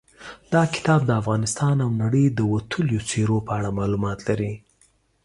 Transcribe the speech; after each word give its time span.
دا 0.53 0.63
کتاب 0.75 0.99
د 1.05 1.11
افغانستان 1.21 1.75
او 1.83 1.89
نړۍ 2.03 2.25
د 2.29 2.39
وتلیو 2.53 3.05
څېرو 3.09 3.37
په 3.47 3.51
اړه 3.57 3.69
معلومات 3.79 4.19
لري. 4.29 4.53